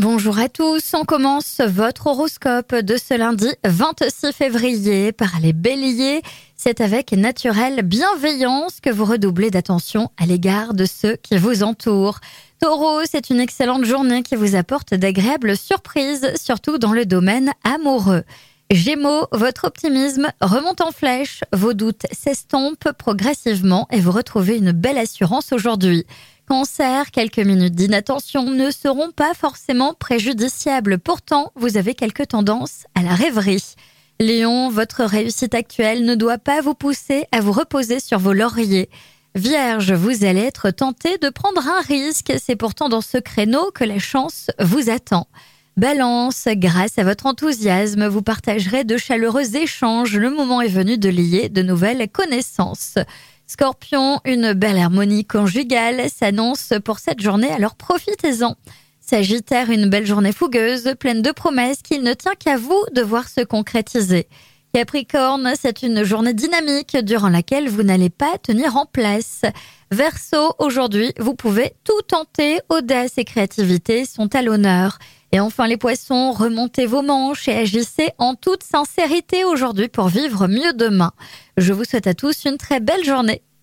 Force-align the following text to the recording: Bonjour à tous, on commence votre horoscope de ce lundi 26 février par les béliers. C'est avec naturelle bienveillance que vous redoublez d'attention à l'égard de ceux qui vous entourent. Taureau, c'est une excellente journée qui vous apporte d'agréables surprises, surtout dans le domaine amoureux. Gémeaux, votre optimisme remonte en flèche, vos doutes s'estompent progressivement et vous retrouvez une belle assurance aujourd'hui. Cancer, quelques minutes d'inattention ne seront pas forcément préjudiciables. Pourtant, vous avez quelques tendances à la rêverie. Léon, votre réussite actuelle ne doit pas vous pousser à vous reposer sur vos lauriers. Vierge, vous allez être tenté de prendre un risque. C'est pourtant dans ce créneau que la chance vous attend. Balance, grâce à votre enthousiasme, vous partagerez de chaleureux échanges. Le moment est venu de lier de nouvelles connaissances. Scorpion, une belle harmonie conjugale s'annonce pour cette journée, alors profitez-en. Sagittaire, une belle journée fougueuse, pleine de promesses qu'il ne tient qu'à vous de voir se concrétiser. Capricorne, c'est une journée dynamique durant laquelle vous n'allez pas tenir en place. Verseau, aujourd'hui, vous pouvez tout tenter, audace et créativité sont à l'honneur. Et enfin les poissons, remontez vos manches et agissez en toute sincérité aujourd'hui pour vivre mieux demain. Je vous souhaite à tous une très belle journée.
Bonjour 0.00 0.38
à 0.38 0.48
tous, 0.48 0.94
on 0.94 1.04
commence 1.04 1.60
votre 1.60 2.06
horoscope 2.06 2.74
de 2.74 2.96
ce 2.96 3.12
lundi 3.18 3.48
26 3.66 4.32
février 4.32 5.12
par 5.12 5.38
les 5.42 5.52
béliers. 5.52 6.22
C'est 6.56 6.80
avec 6.80 7.12
naturelle 7.12 7.82
bienveillance 7.82 8.80
que 8.80 8.88
vous 8.88 9.04
redoublez 9.04 9.50
d'attention 9.50 10.08
à 10.16 10.24
l'égard 10.24 10.72
de 10.72 10.86
ceux 10.86 11.16
qui 11.16 11.36
vous 11.36 11.62
entourent. 11.62 12.20
Taureau, 12.62 13.00
c'est 13.04 13.28
une 13.28 13.40
excellente 13.40 13.84
journée 13.84 14.22
qui 14.22 14.36
vous 14.36 14.54
apporte 14.54 14.94
d'agréables 14.94 15.54
surprises, 15.54 16.32
surtout 16.42 16.78
dans 16.78 16.94
le 16.94 17.04
domaine 17.04 17.52
amoureux. 17.62 18.22
Gémeaux, 18.70 19.26
votre 19.32 19.66
optimisme 19.66 20.32
remonte 20.40 20.80
en 20.80 20.92
flèche, 20.92 21.42
vos 21.52 21.74
doutes 21.74 22.06
s'estompent 22.10 22.92
progressivement 22.96 23.86
et 23.90 24.00
vous 24.00 24.12
retrouvez 24.12 24.56
une 24.56 24.72
belle 24.72 24.96
assurance 24.96 25.52
aujourd'hui. 25.52 26.06
Cancer, 26.50 27.12
quelques 27.12 27.38
minutes 27.38 27.76
d'inattention 27.76 28.50
ne 28.50 28.72
seront 28.72 29.12
pas 29.12 29.34
forcément 29.34 29.94
préjudiciables. 29.94 30.98
Pourtant, 30.98 31.52
vous 31.54 31.76
avez 31.76 31.94
quelques 31.94 32.26
tendances 32.26 32.86
à 32.96 33.02
la 33.02 33.14
rêverie. 33.14 33.76
Léon, 34.18 34.68
votre 34.68 35.04
réussite 35.04 35.54
actuelle 35.54 36.04
ne 36.04 36.16
doit 36.16 36.38
pas 36.38 36.60
vous 36.60 36.74
pousser 36.74 37.24
à 37.30 37.40
vous 37.40 37.52
reposer 37.52 38.00
sur 38.00 38.18
vos 38.18 38.32
lauriers. 38.32 38.90
Vierge, 39.36 39.92
vous 39.92 40.24
allez 40.24 40.40
être 40.40 40.72
tenté 40.72 41.18
de 41.18 41.28
prendre 41.28 41.64
un 41.68 41.82
risque. 41.82 42.32
C'est 42.44 42.56
pourtant 42.56 42.88
dans 42.88 43.00
ce 43.00 43.18
créneau 43.18 43.70
que 43.72 43.84
la 43.84 44.00
chance 44.00 44.50
vous 44.58 44.90
attend. 44.90 45.28
Balance, 45.76 46.48
grâce 46.48 46.98
à 46.98 47.04
votre 47.04 47.26
enthousiasme, 47.26 48.08
vous 48.08 48.22
partagerez 48.22 48.82
de 48.82 48.96
chaleureux 48.96 49.54
échanges. 49.54 50.16
Le 50.16 50.30
moment 50.30 50.60
est 50.60 50.66
venu 50.66 50.98
de 50.98 51.10
lier 51.10 51.48
de 51.48 51.62
nouvelles 51.62 52.08
connaissances. 52.10 52.96
Scorpion, 53.50 54.20
une 54.24 54.52
belle 54.52 54.78
harmonie 54.78 55.24
conjugale 55.24 56.08
s'annonce 56.08 56.72
pour 56.84 57.00
cette 57.00 57.20
journée, 57.20 57.50
alors 57.50 57.74
profitez-en. 57.74 58.54
Sagittaire, 59.00 59.70
une 59.70 59.90
belle 59.90 60.06
journée 60.06 60.30
fougueuse, 60.30 60.94
pleine 61.00 61.20
de 61.20 61.32
promesses 61.32 61.82
qu'il 61.82 62.04
ne 62.04 62.14
tient 62.14 62.36
qu'à 62.36 62.56
vous 62.56 62.80
de 62.94 63.02
voir 63.02 63.28
se 63.28 63.40
concrétiser. 63.40 64.28
Capricorne, 64.72 65.52
c'est 65.60 65.82
une 65.82 66.04
journée 66.04 66.32
dynamique 66.32 66.96
durant 67.02 67.28
laquelle 67.28 67.68
vous 67.68 67.82
n'allez 67.82 68.08
pas 68.08 68.38
tenir 68.38 68.76
en 68.76 68.86
place. 68.86 69.42
Verseau, 69.90 70.54
aujourd'hui, 70.60 71.12
vous 71.18 71.34
pouvez 71.34 71.72
tout 71.82 72.00
tenter, 72.06 72.60
audace 72.68 73.18
et 73.18 73.24
créativité 73.24 74.04
sont 74.04 74.32
à 74.32 74.42
l'honneur. 74.42 75.00
Et 75.32 75.40
enfin 75.40 75.66
les 75.66 75.76
poissons, 75.76 76.30
remontez 76.30 76.86
vos 76.86 77.02
manches 77.02 77.48
et 77.48 77.56
agissez 77.56 78.10
en 78.18 78.36
toute 78.36 78.62
sincérité 78.62 79.44
aujourd'hui 79.44 79.88
pour 79.88 80.06
vivre 80.06 80.46
mieux 80.46 80.72
demain. 80.72 81.10
Je 81.56 81.72
vous 81.72 81.84
souhaite 81.84 82.06
à 82.06 82.14
tous 82.14 82.44
une 82.44 82.56
très 82.56 82.78
belle 82.78 83.04
journée. 83.04 83.42